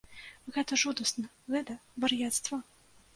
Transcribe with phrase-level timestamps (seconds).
[0.53, 1.75] Гэта жудасна, гэта
[2.07, 2.59] вар'яцтва!